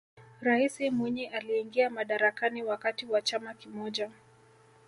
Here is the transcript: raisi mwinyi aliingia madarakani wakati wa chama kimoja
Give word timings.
raisi 0.41 0.89
mwinyi 0.89 1.25
aliingia 1.27 1.89
madarakani 1.89 2.63
wakati 2.63 3.05
wa 3.05 3.21
chama 3.21 3.53
kimoja 3.53 4.11